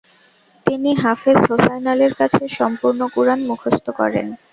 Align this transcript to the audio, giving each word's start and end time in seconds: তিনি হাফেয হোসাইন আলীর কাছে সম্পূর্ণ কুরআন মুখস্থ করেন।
তিনি 0.65 0.89
হাফেয 1.01 1.37
হোসাইন 1.45 1.85
আলীর 1.93 2.13
কাছে 2.19 2.43
সম্পূর্ণ 2.57 3.01
কুরআন 3.15 3.39
মুখস্থ 3.49 3.85
করেন। 3.99 4.27